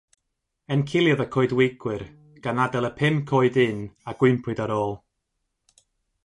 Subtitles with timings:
[0.75, 2.05] Enciliodd y coedwigwyr
[2.47, 4.99] gan adael y pum coed ynn a gwympwyd ar ôl.